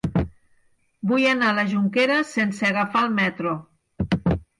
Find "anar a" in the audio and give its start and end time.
1.31-1.55